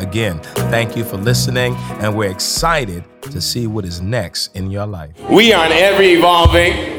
[0.00, 0.40] Again,
[0.70, 5.10] thank you for listening, and we're excited to see what is next in your life.
[5.30, 6.98] We are an ever evolving.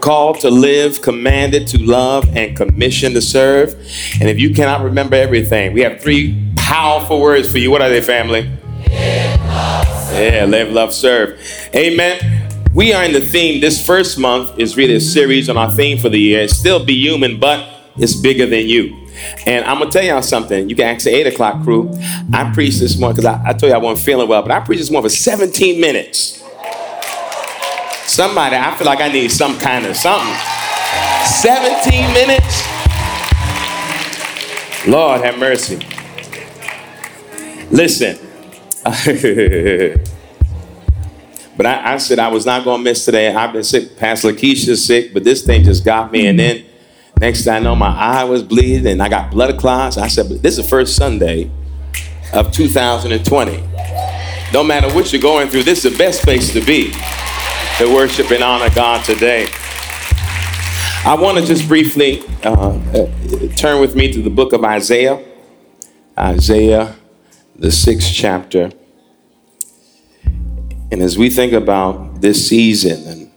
[0.00, 3.74] Called to live, commanded to love, and commissioned to serve.
[4.20, 7.70] And if you cannot remember everything, we have three powerful words for you.
[7.70, 8.50] What are they, family?
[10.12, 11.40] Yeah, live, love, serve.
[11.74, 12.48] Amen.
[12.74, 13.60] We are in the theme.
[13.60, 16.46] This first month is really a series on our theme for the year.
[16.46, 19.08] Still be human, but it's bigger than you.
[19.46, 20.68] And I'm gonna tell y'all something.
[20.68, 21.90] You can ask the eight o'clock crew.
[22.32, 24.60] I preached this morning because I, I told you I wasn't feeling well, but I
[24.60, 26.42] preached this morning for 17 minutes.
[28.06, 30.34] Somebody, I feel like I need some kind of something.
[31.24, 32.66] 17 minutes.
[34.86, 35.78] Lord have mercy.
[37.70, 38.29] Listen.
[41.56, 43.34] but I, I, said I was not going to miss today.
[43.34, 43.98] I've been sick.
[43.98, 46.26] past Lakeisha's sick, but this thing just got me.
[46.26, 46.64] And then
[47.18, 49.98] next thing I know, my eye was bleeding and I got blood clots.
[49.98, 51.50] I said, but this is the first Sunday
[52.32, 53.62] of 2020.
[54.54, 56.92] No matter what you're going through, this is the best place to be
[57.76, 59.46] to worship and honor God today.
[61.04, 63.08] I want to just briefly uh, uh,
[63.56, 65.22] turn with me to the book of Isaiah.
[66.18, 66.96] Isaiah
[67.60, 68.72] the sixth chapter.
[70.90, 73.30] And as we think about this season,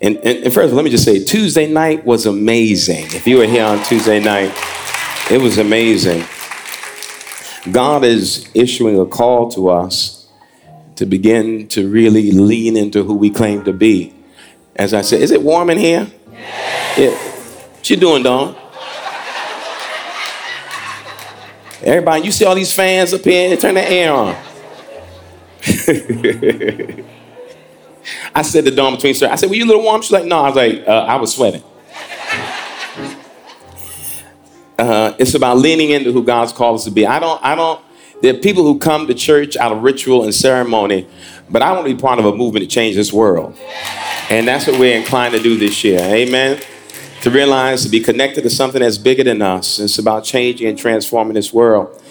[0.00, 3.06] and, and, and first, let me just say Tuesday night was amazing.
[3.06, 4.52] If you were here on Tuesday night,
[5.30, 6.22] it was amazing.
[7.72, 10.28] God is issuing a call to us
[10.96, 14.14] to begin to really lean into who we claim to be.
[14.76, 16.10] As I said, is it warm in here?
[16.98, 17.10] Yeah.
[17.10, 18.54] What you doing, Dawn?
[21.84, 23.56] Everybody, you see all these fans up here?
[23.56, 24.36] Turn the air on.
[28.34, 30.00] I said to Dawn between sir, I said, were you a little warm?
[30.00, 30.40] She's like, no.
[30.40, 31.62] I was like, uh, I was sweating.
[34.78, 37.06] Uh, it's about leaning into who God's called us to be.
[37.06, 37.80] I don't, I don't,
[38.20, 41.06] there are people who come to church out of ritual and ceremony,
[41.48, 43.56] but I want to be part of a movement to change this world.
[44.28, 46.00] And that's what we're inclined to do this year.
[46.00, 46.60] Amen
[47.22, 49.78] to realize to be connected to something that's bigger than us.
[49.78, 52.02] It's about changing and transforming this world.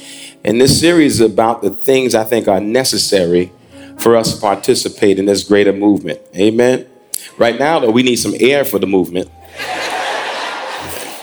[0.43, 3.51] And this series is about the things I think are necessary
[3.99, 6.21] for us to participate in this greater movement.
[6.35, 6.87] Amen.
[7.37, 9.29] Right now, though, we need some air for the movement.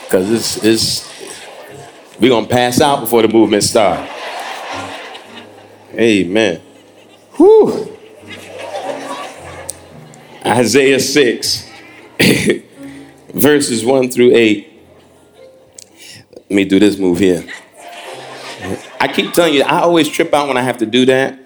[0.08, 4.10] Because it's, it's we're gonna pass out before the movement starts.
[5.92, 6.62] Amen.
[7.32, 7.94] Whew.
[10.46, 11.70] Isaiah 6.
[13.38, 14.72] verses 1 through 8.
[16.32, 17.46] Let me do this move here.
[19.00, 21.38] I keep telling you, I always trip out when I have to do that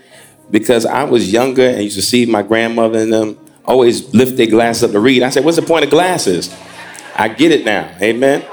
[0.50, 4.46] because I was younger and used to see my grandmother and them always lift their
[4.46, 5.22] glasses up to read.
[5.22, 6.54] I said, What's the point of glasses?
[7.14, 7.94] I get it now.
[8.00, 8.44] Amen.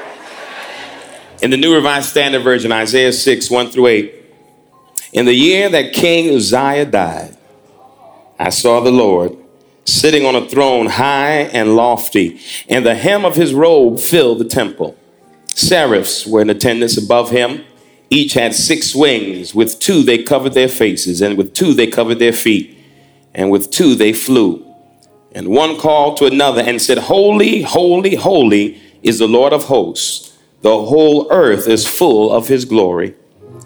[1.41, 4.15] In the New Revised Standard Version, Isaiah 6, 1 through 8.
[5.13, 7.37] In the year that King Uzziah died,
[8.37, 9.38] I saw the Lord
[9.91, 14.45] sitting on a throne high and lofty, and the hem of his robe filled the
[14.45, 14.95] temple.
[15.47, 17.63] Seraphs were in attendance above him.
[18.09, 19.53] Each had six wings.
[19.53, 22.77] With two they covered their faces, and with two they covered their feet,
[23.33, 24.65] and with two they flew.
[25.31, 30.37] And one called to another and said, Holy, holy, holy is the Lord of hosts.
[30.61, 33.15] The whole earth is full of his glory.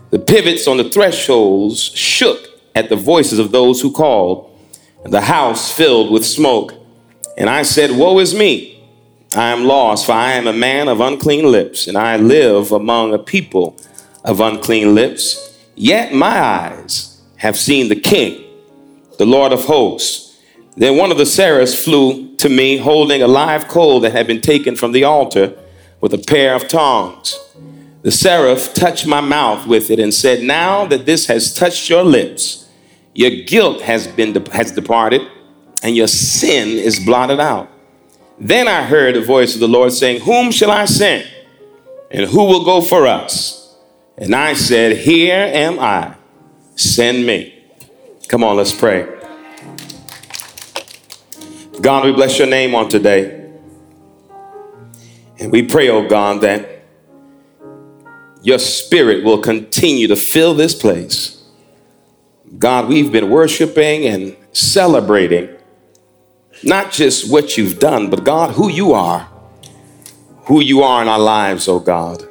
[0.10, 4.53] The pivots on the thresholds shook at the voices of those who called
[5.06, 6.74] the house filled with smoke.
[7.38, 8.74] And I said, Woe is me!
[9.36, 13.14] I am lost, for I am a man of unclean lips, and I live among
[13.14, 13.76] a people
[14.24, 15.58] of unclean lips.
[15.76, 18.44] Yet my eyes have seen the King,
[19.18, 20.40] the Lord of hosts.
[20.78, 24.42] Then one of the seraphs flew to me, holding a live coal that had been
[24.42, 25.58] taken from the altar
[26.00, 27.40] with a pair of tongs.
[28.02, 32.04] The seraph touched my mouth with it and said, Now that this has touched your
[32.04, 32.63] lips,
[33.14, 35.22] your guilt has been has departed,
[35.82, 37.70] and your sin is blotted out.
[38.40, 41.28] Then I heard the voice of the Lord saying, Whom shall I send?
[42.10, 43.76] And who will go for us?
[44.18, 46.16] And I said, Here am I.
[46.76, 47.54] Send me.
[48.28, 49.08] Come on, let's pray.
[51.82, 53.52] God, we bless your name on today.
[55.40, 56.70] And we pray, oh God, that
[58.42, 61.43] your spirit will continue to fill this place.
[62.58, 65.50] God, we've been worshiping and celebrating
[66.64, 69.30] not just what you've done, but God, who you are,
[70.46, 72.28] who you are in our lives, oh God.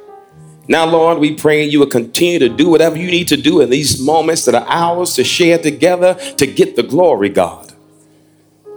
[0.67, 3.69] Now, Lord, we pray you will continue to do whatever you need to do in
[3.69, 7.73] these moments that are ours to share together to get the glory, God.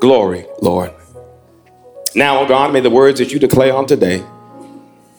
[0.00, 0.93] Glory, Lord.
[2.14, 4.25] Now, oh God, may the words that you declare on today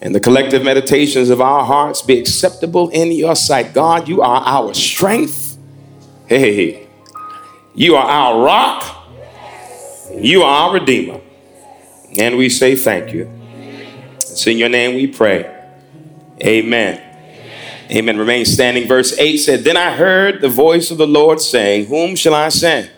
[0.01, 3.73] and the collective meditations of our hearts be acceptable in your sight.
[3.73, 5.46] God, you are our strength.
[6.27, 6.85] Hey,
[7.73, 9.07] you are our rock.
[10.13, 11.21] You are our redeemer.
[12.19, 13.31] And we say thank you.
[14.17, 15.53] It's in your name we pray.
[16.43, 17.01] Amen.
[17.89, 18.17] Amen.
[18.17, 18.89] Remain standing.
[18.89, 22.49] Verse 8 said, Then I heard the voice of the Lord saying, Whom shall I
[22.49, 22.91] send?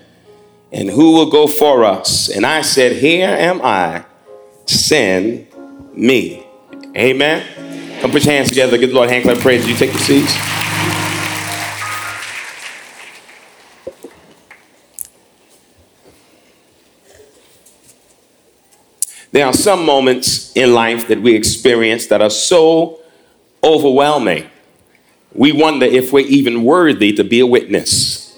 [0.72, 2.30] And who will go for us?
[2.30, 4.06] And I said, Here am I.
[4.66, 5.48] Send
[5.94, 6.44] me.
[6.98, 8.00] Amen.
[8.02, 8.78] Come put your hands together.
[8.80, 9.64] Give the Lord a hand clap praise.
[9.64, 10.59] Do you take your seats.
[19.32, 23.00] There are some moments in life that we experience that are so
[23.64, 24.50] overwhelming.
[25.34, 28.38] We wonder if we're even worthy to be a witness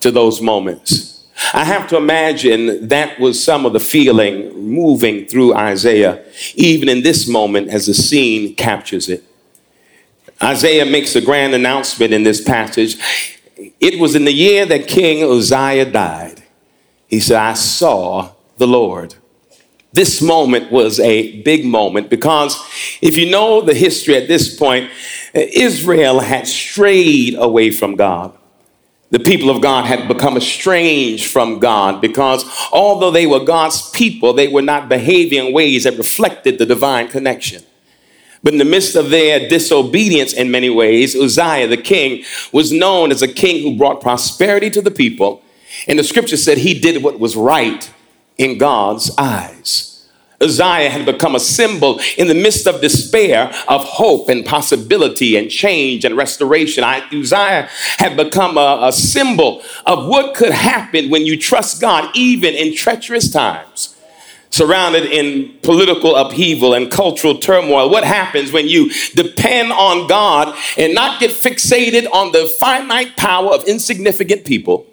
[0.00, 1.26] to those moments.
[1.52, 6.24] I have to imagine that was some of the feeling moving through Isaiah,
[6.54, 9.24] even in this moment as the scene captures it.
[10.42, 12.96] Isaiah makes a grand announcement in this passage.
[13.80, 16.42] It was in the year that King Uzziah died.
[17.06, 19.14] He said, I saw the Lord.
[19.92, 22.58] This moment was a big moment because
[23.02, 24.90] if you know the history at this point,
[25.34, 28.36] Israel had strayed away from God.
[29.10, 34.32] The people of God had become estranged from God because although they were God's people,
[34.32, 37.62] they were not behaving in ways that reflected the divine connection.
[38.42, 43.12] But in the midst of their disobedience, in many ways, Uzziah, the king, was known
[43.12, 45.42] as a king who brought prosperity to the people.
[45.86, 47.92] And the scripture said he did what was right
[48.42, 49.88] in God's eyes.
[50.40, 55.48] Uzziah had become a symbol in the midst of despair of hope and possibility and
[55.48, 56.82] change and restoration.
[56.82, 57.68] I, Uzziah
[57.98, 62.74] had become a, a symbol of what could happen when you trust God, even in
[62.74, 63.96] treacherous times.
[64.50, 70.92] Surrounded in political upheaval and cultural turmoil, what happens when you depend on God and
[70.92, 74.86] not get fixated on the finite power of insignificant people,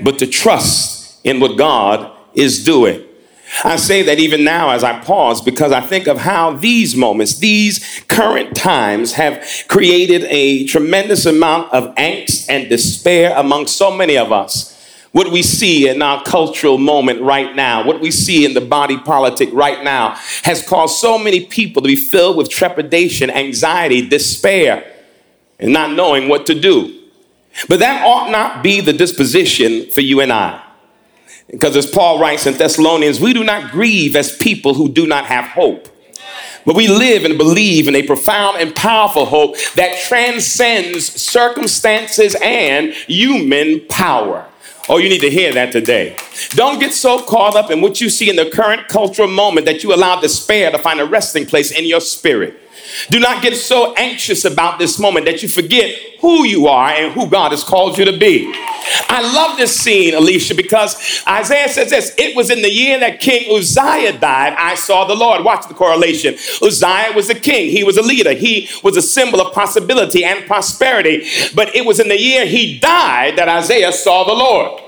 [0.00, 3.04] but to trust in what God is doing?
[3.62, 7.38] I say that even now as I pause because I think of how these moments,
[7.38, 14.16] these current times have created a tremendous amount of angst and despair among so many
[14.16, 14.72] of us.
[15.12, 18.98] What we see in our cultural moment right now, what we see in the body
[18.98, 24.92] politic right now, has caused so many people to be filled with trepidation, anxiety, despair,
[25.60, 27.02] and not knowing what to do.
[27.68, 30.63] But that ought not be the disposition for you and I.
[31.50, 35.26] Because as Paul writes in Thessalonians, we do not grieve as people who do not
[35.26, 35.88] have hope.
[36.66, 42.94] But we live and believe in a profound and powerful hope that transcends circumstances and
[43.06, 44.46] human power.
[44.88, 46.16] Oh, you need to hear that today.
[46.50, 49.82] Don't get so caught up in what you see in the current cultural moment that
[49.82, 52.60] you allow despair to find a resting place in your spirit.
[53.10, 57.12] Do not get so anxious about this moment that you forget who you are and
[57.12, 58.54] who God has called you to be.
[59.08, 63.20] I love this scene, Alicia, because Isaiah says this it was in the year that
[63.20, 65.44] King Uzziah died, I saw the Lord.
[65.44, 66.34] Watch the correlation.
[66.62, 70.46] Uzziah was a king, he was a leader, he was a symbol of possibility and
[70.46, 71.26] prosperity.
[71.54, 74.80] But it was in the year he died that Isaiah saw the Lord.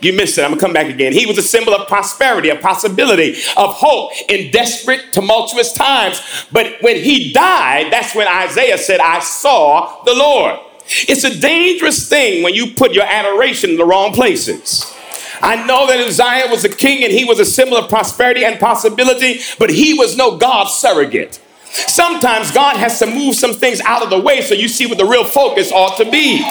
[0.00, 0.44] You missed it.
[0.44, 1.12] I'm to come back again.
[1.12, 6.20] He was a symbol of prosperity, of possibility, of hope in desperate, tumultuous times.
[6.52, 10.60] But when he died, that's when Isaiah said, I saw the Lord.
[11.08, 14.94] It's a dangerous thing when you put your adoration in the wrong places.
[15.40, 18.58] I know that Uzziah was a king and he was a symbol of prosperity and
[18.58, 21.40] possibility, but he was no God surrogate.
[21.70, 24.98] Sometimes God has to move some things out of the way so you see what
[24.98, 26.42] the real focus ought to be.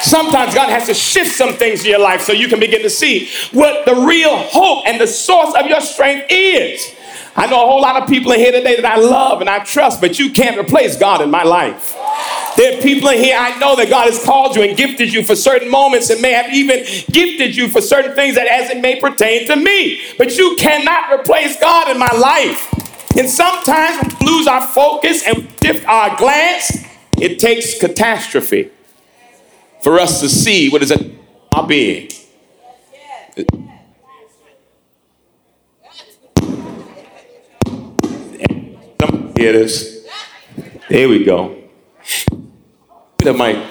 [0.00, 2.90] Sometimes God has to shift some things in your life so you can begin to
[2.90, 6.95] see what the real hope and the source of your strength is.
[7.36, 9.58] I know a whole lot of people in here today that I love and I
[9.62, 11.94] trust, but you can't replace God in my life.
[12.56, 15.22] There are people in here I know that God has called you and gifted you
[15.22, 16.78] for certain moments and may have even
[17.10, 20.00] gifted you for certain things that as it may pertain to me.
[20.16, 22.72] But you cannot replace God in my life.
[23.18, 26.84] And sometimes we lose our focus and shift our glance.
[27.18, 28.70] It takes catastrophe
[29.82, 30.92] for us to see what is
[31.54, 32.08] our being.
[39.36, 40.08] Hear this?
[40.88, 41.62] There we go.
[43.18, 43.62] The mic.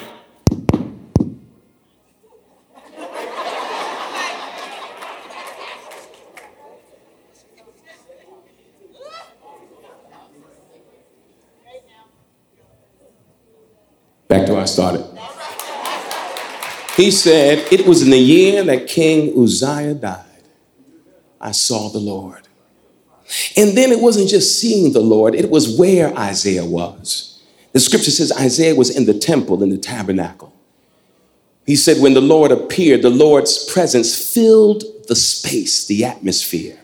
[14.27, 15.03] Back to where I started.
[16.95, 20.25] He said, It was in the year that King Uzziah died,
[21.41, 22.44] I saw the Lord.
[23.57, 27.41] And then it wasn't just seeing the Lord, it was where Isaiah was.
[27.73, 30.53] The scripture says Isaiah was in the temple, in the tabernacle.
[31.65, 36.79] He said, When the Lord appeared, the Lord's presence filled the space, the atmosphere.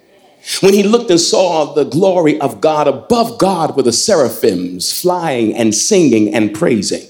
[0.62, 5.56] When he looked and saw the glory of God, above God were the seraphims flying
[5.56, 7.08] and singing and praising.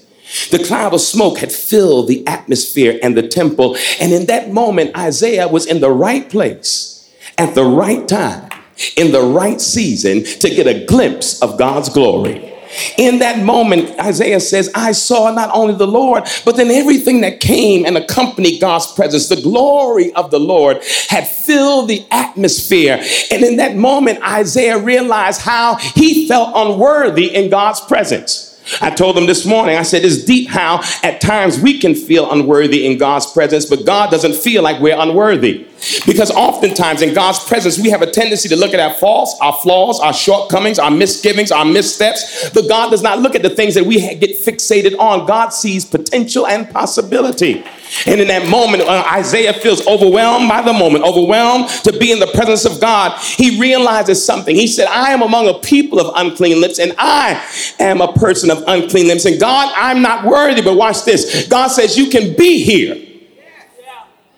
[0.50, 3.78] The cloud of smoke had filled the atmosphere and the temple.
[4.00, 8.50] And in that moment, Isaiah was in the right place at the right time,
[8.96, 12.52] in the right season to get a glimpse of God's glory.
[12.98, 17.40] In that moment, Isaiah says, I saw not only the Lord, but then everything that
[17.40, 19.28] came and accompanied God's presence.
[19.28, 20.78] The glory of the Lord
[21.10, 23.04] had filled the atmosphere.
[23.30, 28.48] And in that moment, Isaiah realized how he felt unworthy in God's presence.
[28.80, 32.32] I told them this morning, I said, it's deep how at times we can feel
[32.32, 35.68] unworthy in God's presence, but God doesn't feel like we're unworthy.
[36.06, 39.54] Because oftentimes in God's presence, we have a tendency to look at our faults, our
[39.54, 42.50] flaws, our shortcomings, our misgivings, our missteps.
[42.52, 45.26] But God does not look at the things that we get fixated on.
[45.26, 47.64] God sees potential and possibility.
[48.06, 52.20] And in that moment, uh, Isaiah feels overwhelmed by the moment, overwhelmed to be in
[52.20, 53.20] the presence of God.
[53.20, 54.56] He realizes something.
[54.56, 57.44] He said, I am among a people of unclean lips, and I
[57.80, 59.26] am a person of unclean lips.
[59.26, 61.48] And God, I'm not worthy, but watch this.
[61.48, 63.08] God says, You can be here.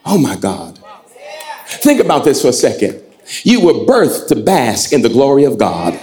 [0.05, 0.72] Oh my God.
[1.83, 3.03] Think about this for a second.
[3.43, 5.99] You were birthed to bask in the glory of God.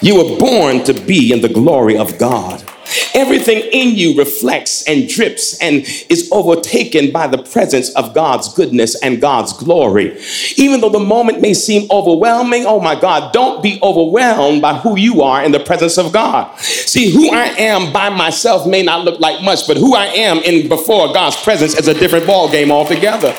[0.00, 2.64] You were born to be in the glory of God.
[3.12, 8.98] Everything in you reflects and drips and is overtaken by the presence of God's goodness
[9.02, 10.18] and God's glory.
[10.56, 14.98] Even though the moment may seem overwhelming, oh my God, don't be overwhelmed by who
[14.98, 16.58] you are in the presence of God.
[16.60, 20.38] See, who I am by myself may not look like much, but who I am
[20.38, 23.36] in before God's presence is a different ball game altogether.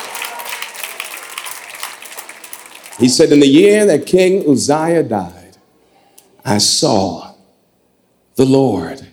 [2.98, 5.58] He said, In the year that King Uzziah died,
[6.44, 7.36] I saw
[8.36, 9.08] the Lord.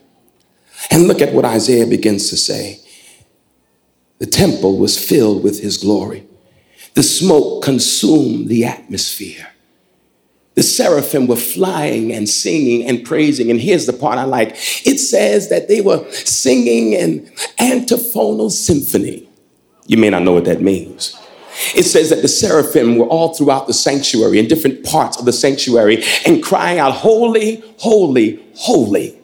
[0.90, 2.80] And look at what Isaiah begins to say.
[4.18, 6.26] The temple was filled with his glory.
[6.94, 9.48] The smoke consumed the atmosphere.
[10.54, 13.50] The seraphim were flying and singing and praising.
[13.50, 14.50] And here's the part I like
[14.86, 19.28] it says that they were singing an antiphonal symphony.
[19.86, 21.16] You may not know what that means.
[21.74, 25.32] It says that the seraphim were all throughout the sanctuary, in different parts of the
[25.32, 29.18] sanctuary, and crying out, Holy, holy, holy,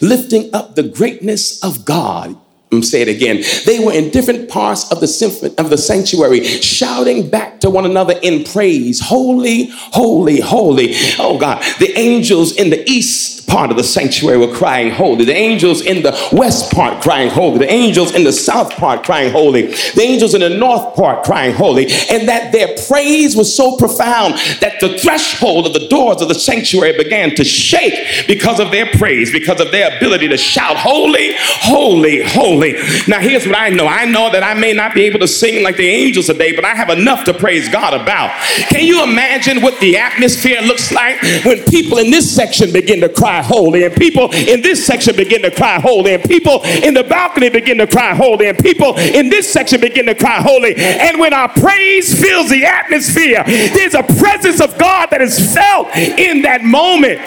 [0.00, 2.36] lifting up the greatness of God.
[2.72, 3.44] I'm say it again.
[3.66, 8.18] They were in different parts of the of the sanctuary, shouting back to one another
[8.22, 11.62] in praise, "Holy, holy, holy!" Oh God!
[11.80, 15.24] The angels in the east part of the sanctuary were crying holy.
[15.24, 17.58] The angels in the west part crying holy.
[17.58, 19.66] The angels in the south part crying holy.
[19.66, 21.84] The angels in the north part crying holy.
[22.10, 26.34] And that their praise was so profound that the threshold of the doors of the
[26.34, 31.34] sanctuary began to shake because of their praise, because of their ability to shout, Holy,
[31.36, 32.74] holy, holy.
[33.08, 35.62] Now, here's what I know I know that I may not be able to sing
[35.62, 38.30] like the angels today, but I have enough to praise God about.
[38.68, 43.08] Can you imagine what the atmosphere looks like when people in this section begin to
[43.08, 43.31] cry?
[43.40, 47.48] Holy, and people in this section begin to cry holy, and people in the balcony
[47.48, 50.74] begin to cry holy, and people in this section begin to cry holy.
[50.76, 55.88] And when our praise fills the atmosphere, there's a presence of God that is felt
[55.96, 57.20] in that moment.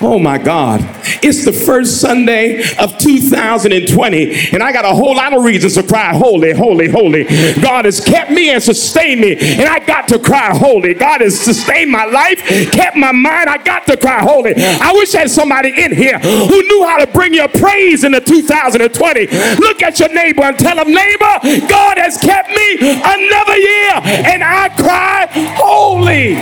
[0.00, 0.80] Oh my God.
[1.22, 5.82] It's the first Sunday of 2020, and I got a whole lot of reasons to
[5.82, 7.24] cry, Holy, holy, holy.
[7.60, 10.92] God has kept me and sustained me, and I got to cry, Holy.
[10.92, 12.40] God has sustained my life,
[12.72, 13.48] kept my mind.
[13.48, 14.52] I got to cry, Holy.
[14.56, 18.20] I wish I had somebody in here who knew how to bring your praise into
[18.20, 19.26] 2020.
[19.56, 23.92] Look at your neighbor and tell him, Neighbor, God has kept me another year,
[24.28, 25.26] and I cry,
[25.56, 26.36] Holy.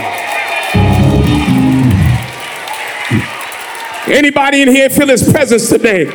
[4.07, 6.05] Anybody in here feel his presence today?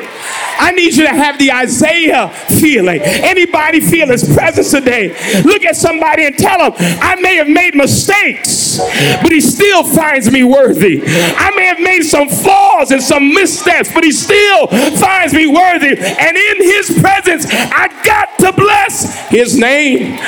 [0.60, 3.00] I need you to have the Isaiah feeling.
[3.02, 5.08] Anybody feel his presence today?
[5.42, 10.30] Look at somebody and tell them, I may have made mistakes but he still finds
[10.30, 11.02] me worthy.
[11.04, 15.96] I may have made some flaws and some missteps, but he still finds me worthy.
[15.98, 20.18] And in his presence, I got to bless his name.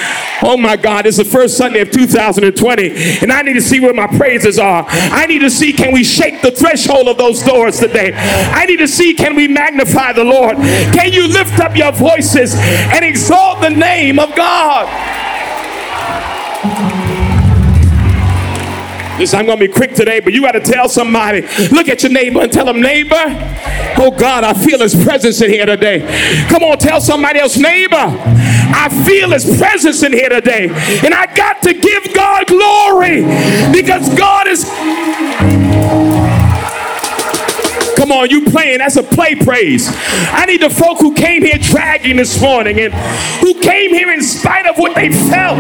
[0.44, 3.94] Oh my God, it's the first Sunday of 2020, and I need to see where
[3.94, 4.84] my praises are.
[4.88, 8.12] I need to see can we shake the threshold of those doors today?
[8.12, 10.56] I need to see can we magnify the Lord?
[10.56, 14.88] Can you lift up your voices and exalt the name of God?
[19.18, 21.42] Listen, I'm going to be quick today, but you got to tell somebody.
[21.70, 23.14] Look at your neighbor and tell them, neighbor,
[23.98, 26.00] oh God, I feel his presence in here today.
[26.48, 30.70] Come on, tell somebody else, neighbor, I feel his presence in here today.
[31.04, 33.22] And I got to give God glory
[33.72, 34.64] because God is.
[38.02, 38.78] Come on, you playing.
[38.78, 39.88] That's a play praise.
[40.32, 42.92] I need the folk who came here dragging this morning and
[43.38, 45.56] who came here in spite of what they felt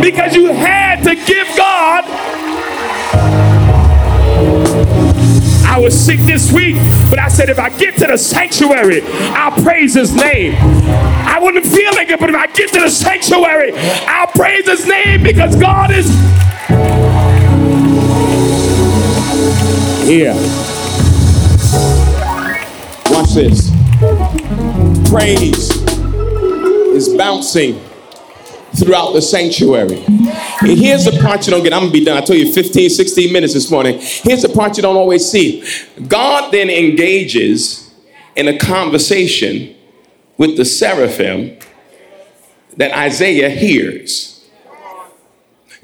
[0.00, 2.04] because you had to give God.
[5.66, 6.76] I was sick this week,
[7.10, 9.02] but I said if I get to the sanctuary,
[9.34, 10.54] I'll praise his name.
[10.56, 13.72] I wouldn't feel like it, but if I get to the sanctuary,
[14.06, 16.06] I'll praise his name because God is
[20.08, 20.79] here.
[25.10, 25.70] Praise
[26.94, 27.80] is bouncing
[28.78, 30.02] throughout the sanctuary.
[30.06, 31.72] And here's the part you don't get.
[31.74, 32.16] I'm gonna be done.
[32.16, 33.98] I told you 15, 16 minutes this morning.
[34.00, 35.62] Here's the part you don't always see.
[36.08, 37.92] God then engages
[38.36, 39.76] in a conversation
[40.38, 41.58] with the seraphim
[42.78, 44.48] that Isaiah hears.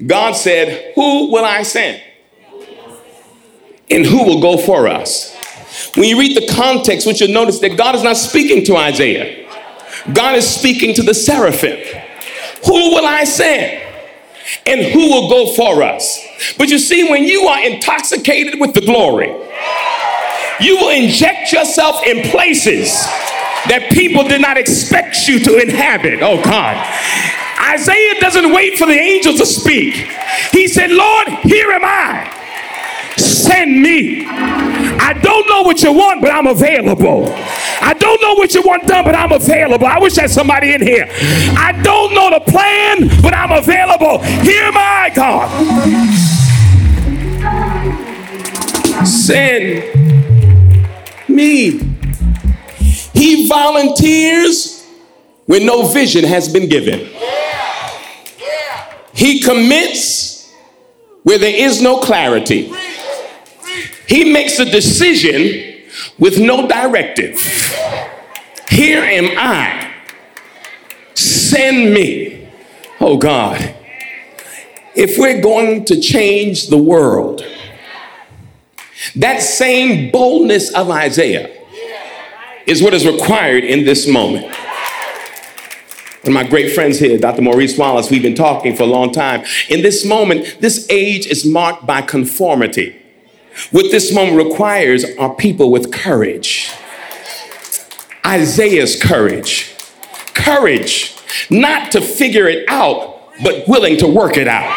[0.05, 2.01] God said, Who will I send?
[3.91, 5.36] And who will go for us?
[5.95, 9.47] When you read the context, what you'll notice that God is not speaking to Isaiah.
[10.13, 11.77] God is speaking to the seraphim.
[12.65, 13.83] Who will I send?
[14.65, 16.19] And who will go for us?
[16.57, 19.27] But you see, when you are intoxicated with the glory,
[20.59, 22.89] you will inject yourself in places
[23.67, 26.21] that people did not expect you to inhabit.
[26.21, 26.75] Oh God.
[27.73, 29.95] Isaiah doesn't wait for the angels to speak.
[30.51, 32.36] He said, Lord, here am I.
[33.17, 34.25] Send me.
[34.27, 37.25] I don't know what you want, but I'm available.
[37.81, 39.87] I don't know what you want done, but I'm available.
[39.87, 41.07] I wish there's somebody in here.
[41.09, 44.19] I don't know the plan, but I'm available.
[44.43, 45.49] Hear my God.
[49.05, 49.83] Send
[51.29, 51.79] me.
[53.13, 54.85] He volunteers
[55.45, 57.09] when no vision has been given.
[59.13, 60.53] He commits
[61.23, 62.71] where there is no clarity.
[64.07, 65.83] He makes a decision
[66.17, 67.39] with no directive.
[68.69, 69.93] Here am I.
[71.13, 72.47] Send me.
[72.99, 73.75] Oh God.
[74.95, 77.43] If we're going to change the world,
[79.15, 81.53] that same boldness of Isaiah
[82.65, 84.45] is what is required in this moment.
[86.23, 87.41] Of my great friends here, Dr.
[87.41, 89.45] Maurice Wallace, we've been talking for a long time.
[89.69, 93.01] In this moment, this age is marked by conformity.
[93.71, 96.71] What this moment requires are people with courage.
[98.25, 99.73] Isaiah's courage.
[100.33, 101.15] Courage,
[101.49, 104.75] not to figure it out, but willing to work it out.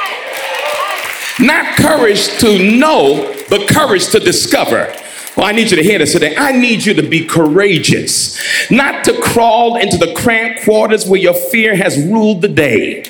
[1.38, 4.94] Not courage to know, but courage to discover.
[5.36, 6.34] Well, I need you to hear this today.
[6.36, 8.38] I need you to be courageous,
[8.70, 13.04] not to crawl into the cramped quarters where your fear has ruled the day,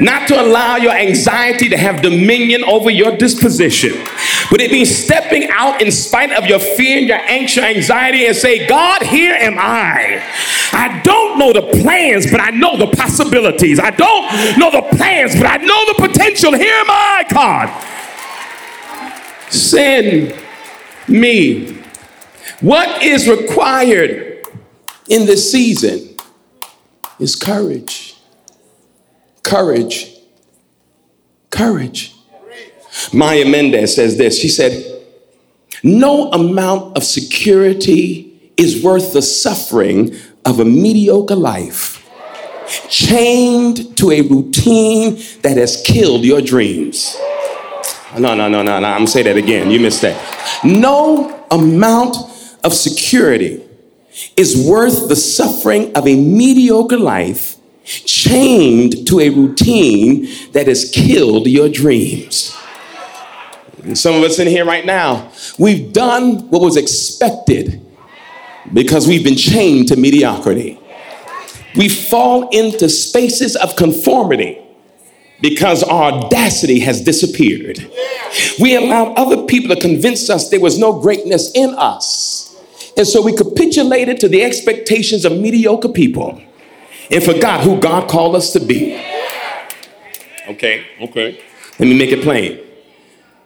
[0.00, 3.92] not to allow your anxiety to have dominion over your disposition,
[4.50, 8.36] but it means stepping out in spite of your fear and your anxious anxiety and
[8.36, 10.22] say, God, here am I.
[10.72, 13.78] I don't know the plans, but I know the possibilities.
[13.78, 16.54] I don't know the plans, but I know the potential.
[16.54, 17.68] Here am I, God.
[19.50, 20.34] Send
[21.06, 21.78] me.
[22.60, 24.44] What is required
[25.08, 26.16] in this season
[27.18, 28.16] is courage.
[29.42, 30.14] Courage.
[31.50, 32.17] Courage.
[33.12, 34.38] Maya Mendez says this.
[34.38, 35.02] She said,
[35.82, 42.04] No amount of security is worth the suffering of a mediocre life,
[42.88, 47.16] chained to a routine that has killed your dreams.
[48.18, 48.88] No, no, no, no, no.
[48.88, 49.70] I'm gonna say that again.
[49.70, 50.16] You missed that.
[50.64, 52.16] No amount
[52.64, 53.62] of security
[54.36, 61.46] is worth the suffering of a mediocre life chained to a routine that has killed
[61.46, 62.56] your dreams.
[63.88, 67.80] And some of us in here right now, we've done what was expected
[68.74, 70.78] because we've been chained to mediocrity.
[71.74, 74.58] We fall into spaces of conformity
[75.40, 77.90] because our audacity has disappeared.
[78.60, 82.62] We allowed other people to convince us there was no greatness in us.
[82.94, 86.42] And so we capitulated to the expectations of mediocre people
[87.10, 89.02] and forgot who God called us to be.
[90.46, 91.40] Okay, okay.
[91.78, 92.67] Let me make it plain.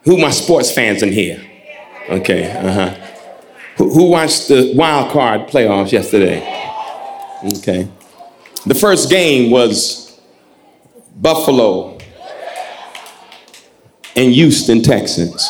[0.05, 1.43] Who my sports fans in here?
[2.09, 2.95] Okay, uh-huh.
[3.77, 6.41] Who, who watched the wild card playoffs yesterday?
[7.59, 7.88] Okay.
[8.67, 10.21] The first game was
[11.17, 11.99] Buffalo
[14.15, 15.49] and Houston Texans.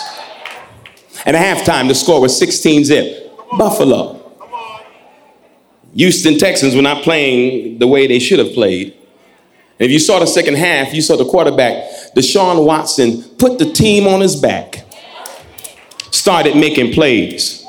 [1.24, 3.38] At halftime, the score was 16 zip.
[3.58, 4.18] Buffalo.
[5.94, 8.92] Houston Texans were not playing the way they should have played.
[9.78, 13.72] And if you saw the second half, you saw the quarterback, Deshaun Watson, put the
[13.72, 14.84] team on his back,
[16.10, 17.64] started making plays.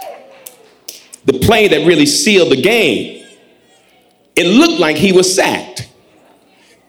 [1.25, 3.25] The play that really sealed the game,
[4.35, 5.89] it looked like he was sacked.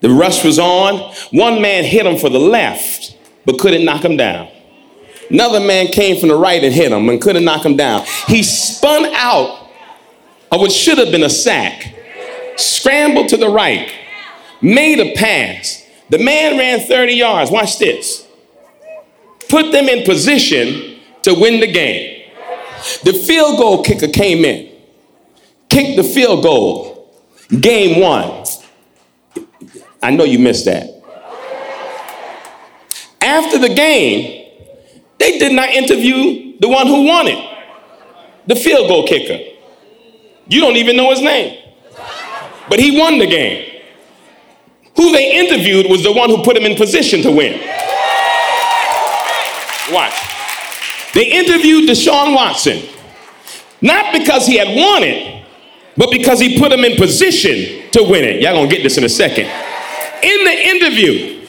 [0.01, 1.15] The rush was on.
[1.31, 4.49] One man hit him for the left, but couldn't knock him down.
[5.31, 8.05] Another man came from the right and hit him and couldn't knock him down.
[8.27, 9.69] He spun out
[10.51, 11.95] of what should have been a sack,
[12.57, 13.91] scrambled to the right,
[14.61, 15.84] made a pass.
[16.11, 17.51] The man ran 30 yards.
[17.51, 18.27] Watch this.
[19.49, 22.31] Put them in position to win the game.
[23.03, 24.71] The field goal kicker came in,
[25.69, 27.11] kicked the field goal.
[27.61, 28.45] Game one.
[30.03, 30.91] I know you missed that.
[33.23, 34.51] After the game,
[35.19, 37.59] they did not interview the won who won it,
[38.47, 39.43] the field goal kicker.
[40.47, 41.59] You don't even know his name.
[42.69, 43.74] But he won the game.
[44.97, 47.61] Who they interviewed was the one who put him in position to win.
[49.93, 50.15] Watch.
[51.15, 52.83] They interviewed Deshaun Watson,
[53.81, 55.45] not because he had won it,
[55.97, 58.41] but because he put him in position to win it.
[58.41, 59.47] Y'all gonna get this in a second.
[60.23, 61.47] In the interview,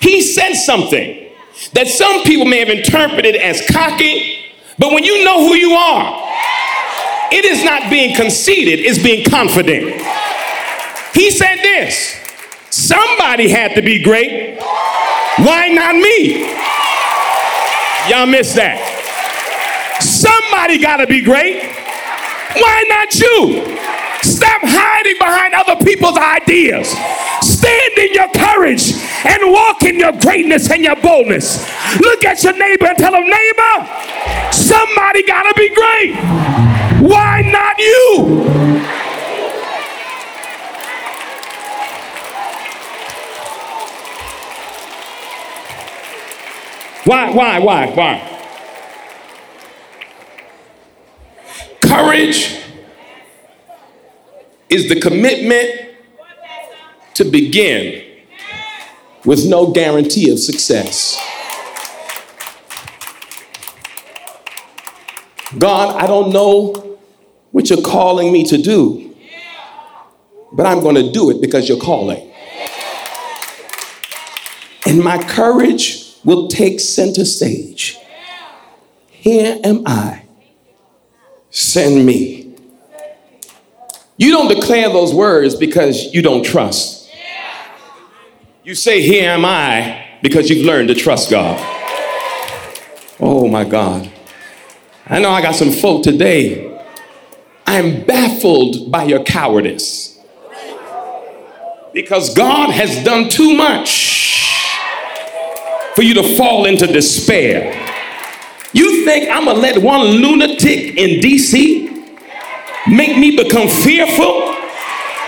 [0.00, 1.30] he said something
[1.74, 4.44] that some people may have interpreted as cocky,
[4.78, 6.22] but when you know who you are,
[7.32, 10.00] it is not being conceited, it's being confident.
[11.14, 12.25] He said this
[12.76, 14.58] somebody had to be great.
[15.38, 16.44] Why not me?
[18.08, 18.78] Y'all missed that.
[20.00, 21.62] Somebody got to be great.
[22.54, 23.76] Why not you?
[24.22, 26.88] Stop hiding behind other people's ideas.
[27.40, 28.92] Stand in your courage
[29.24, 31.64] and walk in your greatness and your boldness.
[32.00, 33.74] Look at your neighbor and tell him, neighbor,
[34.52, 36.14] somebody got to be great.
[37.00, 39.15] Why not you?
[47.06, 48.32] Why, why, why, why?
[51.80, 52.60] Courage
[54.68, 55.94] is the commitment
[57.14, 58.04] to begin
[59.24, 61.16] with no guarantee of success.
[65.56, 66.98] God, I don't know
[67.52, 69.14] what you're calling me to do,
[70.50, 72.32] but I'm going to do it because you're calling.
[74.86, 77.96] And my courage will take center stage.
[79.08, 80.24] Here am I.
[81.50, 82.54] Send me.
[84.18, 87.08] You don't declare those words because you don't trust.
[88.64, 91.56] You say, Here am I, because you've learned to trust God.
[93.20, 94.10] Oh my God.
[95.06, 96.76] I know I got some folk today.
[97.64, 100.18] I am baffled by your cowardice
[101.92, 104.25] because God has done too much
[105.96, 107.72] for you to fall into despair.
[108.74, 111.90] You think I'm gonna let one lunatic in DC
[112.88, 114.54] make me become fearful?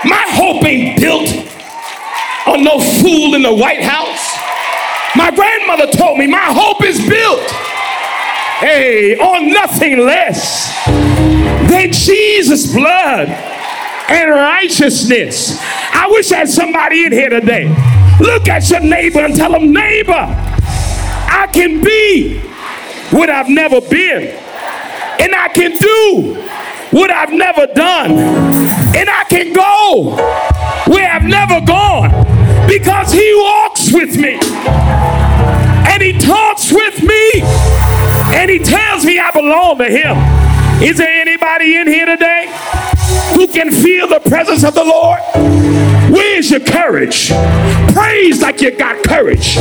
[0.04, 1.28] My hope ain't built
[2.46, 4.37] on no fool in the White House.
[5.16, 7.50] My grandmother told me my hope is built
[8.61, 10.85] hey, on nothing less
[11.70, 15.59] than Jesus' blood and righteousness.
[15.92, 17.68] I wish I had somebody in here today.
[18.20, 20.58] Look at your neighbor and tell them, neighbor,
[21.29, 22.41] I can be
[23.11, 24.29] what I've never been,
[25.21, 26.45] and I can do
[26.91, 30.17] what I've never done, and I can go
[30.93, 32.11] where I've never gone
[32.69, 34.38] because He walks with me.
[35.91, 37.43] And He talks with me.
[38.31, 40.17] And he tells me I belong to him.
[40.83, 42.47] Is there anybody in here today
[43.35, 45.20] who can feel the presence of the Lord?
[46.11, 47.31] Where's your courage?
[47.92, 49.57] Praise like you got courage.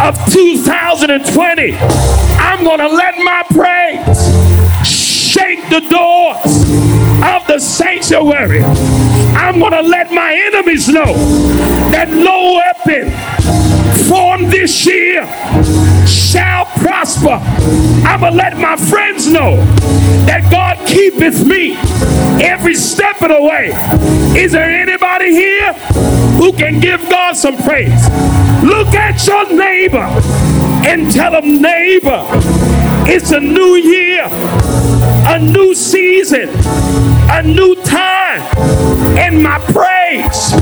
[0.00, 4.93] of 2020, I'm going to let my praise
[5.34, 6.62] shake the doors
[7.24, 8.62] of the sanctuary.
[9.34, 11.12] I'm going to let my enemies know
[11.90, 13.10] that no weapon
[14.08, 15.26] formed this year
[16.06, 17.40] shall prosper.
[18.06, 19.56] I'm going to let my friends know
[20.26, 21.74] that God keepeth me
[22.40, 23.72] every step of the way.
[24.40, 25.72] Is there anybody here
[26.38, 28.08] who can give God some praise?
[28.62, 30.06] Look at your neighbor
[30.86, 32.24] and tell him, neighbor,
[33.06, 34.26] it's a new year,
[35.26, 36.48] a new season,
[37.30, 38.42] a new time,
[39.18, 40.52] and my praise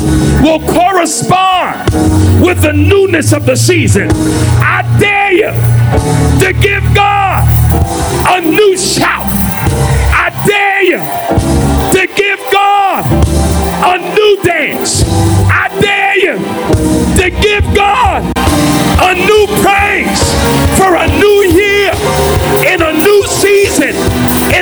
[0.42, 1.85] will correspond
[2.44, 4.09] with the newness of the season.
[4.61, 5.52] I dare you
[6.40, 7.46] to give God
[8.26, 9.26] a new shout.
[10.12, 10.98] I dare you
[11.92, 13.05] to give God
[13.85, 15.05] a new dance.
[15.48, 16.37] I dare you
[17.22, 18.33] to give God
[19.02, 20.22] a new praise
[20.78, 21.51] for a new year,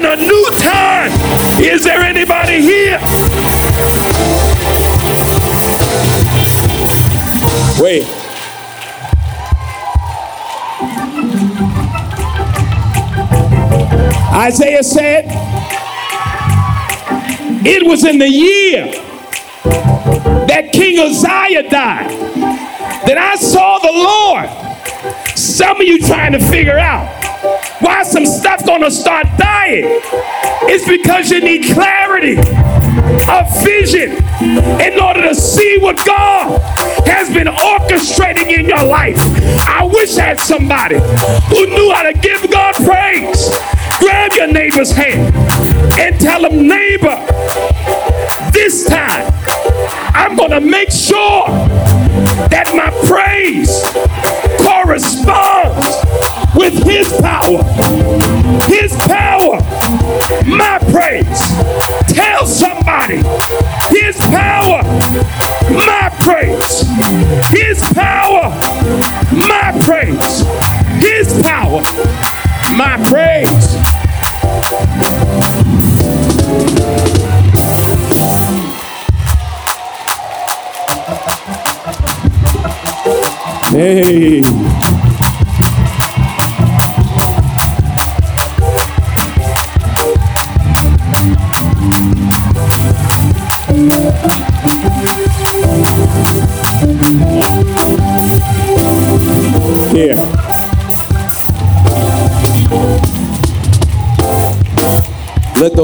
[0.01, 1.11] in a new time.
[1.61, 2.99] Is there anybody here?
[7.79, 8.07] Wait.
[14.33, 15.27] Isaiah said,
[17.67, 18.87] It was in the year
[20.47, 22.11] that King Uzziah died
[23.07, 25.37] that I saw the Lord.
[25.37, 27.20] Some of you trying to figure out
[27.81, 29.85] why some stuff gonna start dying.
[30.69, 34.13] It's because you need clarity of vision
[34.81, 36.61] in order to see what God
[37.07, 39.19] has been orchestrating in your life.
[39.67, 40.97] I wish I had somebody
[41.49, 43.51] who knew how to give God praise.
[43.99, 45.35] Grab your neighbor's hand
[45.99, 47.17] and tell him, neighbor,
[48.53, 49.33] this time
[50.15, 51.47] I'm to make sure
[52.51, 53.83] that my praise
[57.59, 58.61] power.
[58.69, 59.59] His power,
[60.47, 61.41] my praise.
[62.15, 63.17] Tell somebody,
[63.89, 64.83] His power,
[65.71, 66.83] my praise.
[67.51, 68.51] His power,
[69.33, 70.45] my praise.
[71.03, 71.83] His power,
[72.77, 73.81] my praise.
[83.73, 84.70] Hey.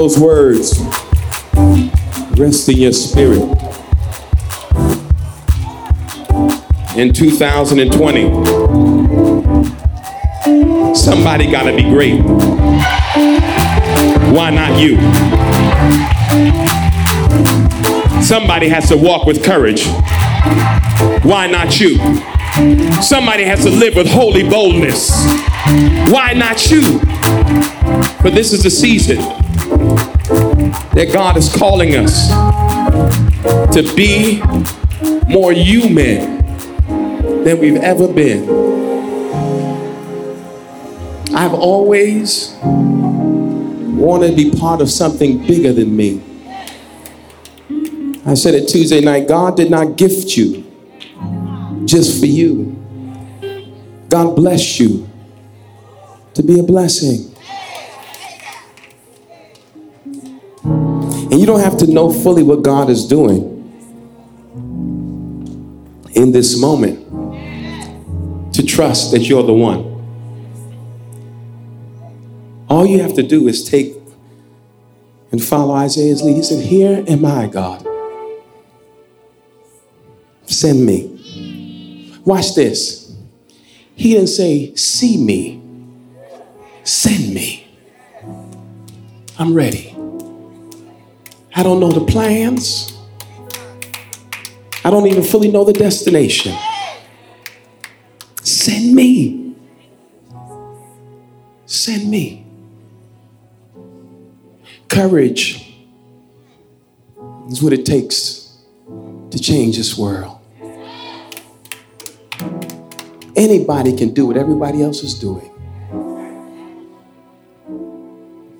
[0.07, 0.79] Those words
[2.37, 3.41] rest in your spirit.
[6.95, 8.23] in 2020.
[10.95, 12.21] Somebody got to be great.
[14.31, 14.97] Why not you?
[18.23, 19.85] Somebody has to walk with courage.
[21.23, 21.97] Why not you?
[23.01, 25.11] Somebody has to live with holy boldness.
[26.09, 26.99] Why not you?
[28.21, 29.46] For this is the season
[30.93, 32.29] that God is calling us
[33.73, 34.41] to be
[35.27, 36.37] more human
[37.43, 38.43] than we've ever been.
[41.35, 46.21] I've always wanted to be part of something bigger than me.
[48.25, 50.65] I said it Tuesday night God did not gift you
[51.85, 52.75] just for you.
[54.09, 55.07] God bless you
[56.33, 57.33] to be a blessing.
[61.37, 63.43] And you don't have to know fully what God is doing
[66.15, 66.97] in this moment
[68.55, 69.83] to trust that you're the one.
[72.67, 73.93] All you have to do is take
[75.31, 76.37] and follow Isaiah's lead.
[76.37, 77.85] He said, Here am I, God.
[80.47, 82.17] Send me.
[82.25, 83.15] Watch this.
[83.93, 85.61] He didn't say, See me.
[86.83, 87.67] Send me.
[89.37, 89.96] I'm ready.
[91.57, 92.95] I don't know the plans.
[94.85, 96.55] I don't even fully know the destination.
[98.43, 99.55] Send me.
[101.65, 102.45] Send me.
[104.87, 105.73] Courage
[107.49, 108.59] is what it takes
[109.31, 110.37] to change this world.
[113.35, 115.49] Anybody can do what everybody else is doing.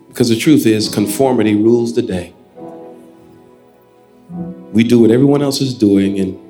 [0.07, 2.33] Because the truth is, conformity rules the day.
[4.71, 6.43] We do what everyone else is doing and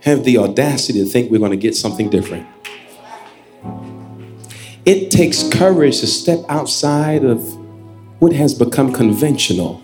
[0.00, 2.46] have the audacity to think we're going to get something different.
[4.86, 7.42] It takes courage to step outside of
[8.20, 9.82] what has become conventional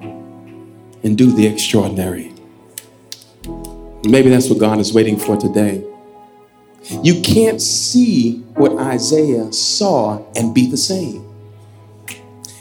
[0.00, 2.32] and do the extraordinary.
[4.04, 5.84] Maybe that's what God is waiting for today.
[7.02, 11.24] You can't see what Isaiah saw and be the same.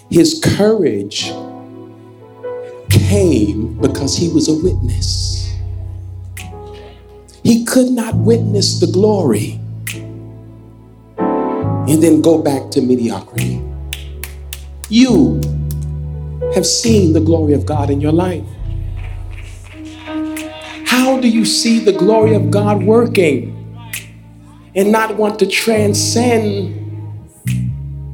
[0.10, 1.32] His courage
[2.90, 5.54] came because he was a witness.
[7.44, 9.60] He could not witness the glory
[11.88, 13.62] and then go back to mediocrity.
[14.90, 15.40] You
[16.56, 18.44] have seen the glory of God in your life.
[20.88, 23.52] How do you see the glory of God working
[24.76, 26.82] and not want to transcend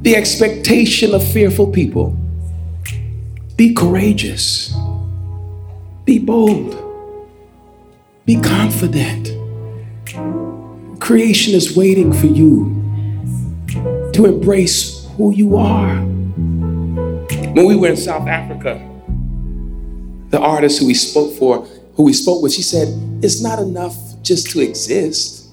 [0.02, 2.18] the expectation of fearful people?
[3.62, 4.74] Be courageous,
[6.04, 6.76] be bold,
[8.26, 9.30] be confident.
[11.00, 12.74] Creation is waiting for you
[14.14, 15.94] to embrace who you are.
[15.98, 18.82] When we were in South Africa,
[20.32, 21.60] the artist who we spoke for,
[21.94, 22.88] who we spoke with, she said,
[23.24, 25.50] It's not enough just to exist.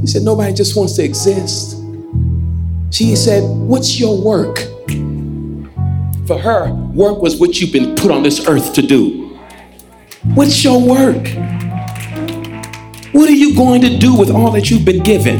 [0.00, 1.80] She said, Nobody just wants to exist.
[2.90, 4.58] She said, What's your work?
[6.26, 9.38] For her, work was what you've been put on this earth to do.
[10.34, 11.26] What's your work?
[13.12, 15.38] What are you going to do with all that you've been given?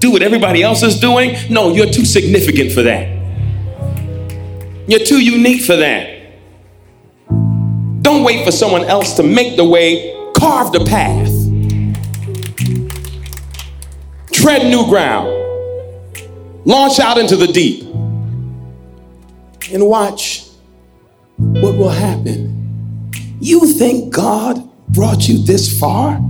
[0.00, 1.36] Do what everybody else is doing?
[1.50, 3.08] No, you're too significant for that.
[4.88, 6.10] You're too unique for that.
[8.00, 11.30] Don't wait for someone else to make the way, carve the path.
[14.32, 15.28] Tread new ground.
[16.64, 17.93] Launch out into the deep.
[19.72, 20.48] And watch
[21.36, 23.10] what will happen.
[23.40, 26.20] You think God brought you this far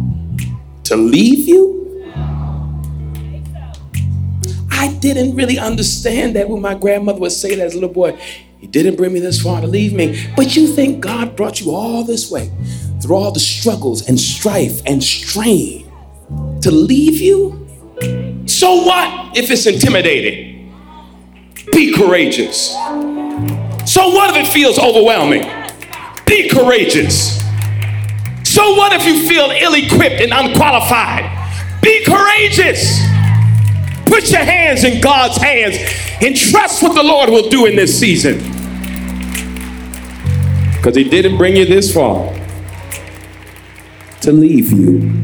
[0.84, 1.72] to leave you?
[4.70, 8.18] I didn't really understand that when my grandmother would say that as a little boy.
[8.58, 10.26] He didn't bring me this far to leave me.
[10.36, 12.50] But you think God brought you all this way
[13.02, 15.90] through all the struggles and strife and strain
[16.62, 17.66] to leave you?
[18.46, 20.74] So what if it's intimidating?
[21.72, 22.74] Be courageous.
[23.86, 25.42] So what if it feels overwhelming?
[26.26, 27.40] Be courageous.
[28.44, 31.30] So what if you feel ill equipped and unqualified?
[31.82, 33.02] Be courageous.
[34.06, 35.76] Put your hands in God's hands
[36.22, 38.38] and trust what the Lord will do in this season.
[40.76, 42.32] Because He didn't bring you this far
[44.22, 45.23] to leave you.